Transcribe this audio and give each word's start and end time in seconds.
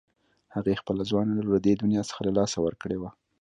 هغې 0.55 0.79
خپله 0.81 1.01
ځوانه 1.09 1.31
لور 1.33 1.47
له 1.55 1.59
دې 1.65 1.73
دنيا 1.83 2.01
څخه 2.09 2.21
له 2.27 2.31
لاسه 2.39 2.57
ورکړې 2.61 2.97
وه. 2.99 3.09